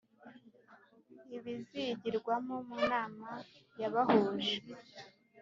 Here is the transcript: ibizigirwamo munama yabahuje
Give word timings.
ibizigirwamo 1.35 2.55
munama 2.67 3.31
yabahuje 3.81 4.55